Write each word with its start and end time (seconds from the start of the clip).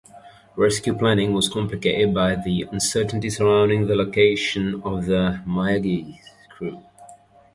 Rescue 0.55 0.95
planning 0.95 1.31
was 1.31 1.47
complicated 1.47 2.11
by 2.11 2.33
the 2.35 2.63
uncertainty 2.71 3.29
surrounding 3.29 3.85
the 3.85 3.95
location 3.95 4.81
of 4.83 5.05
the 5.05 5.43
"Mayaguez" 5.45 6.17
crew. 6.49 6.81